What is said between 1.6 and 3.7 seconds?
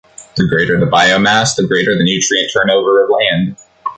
greater the nutrient turnover of land.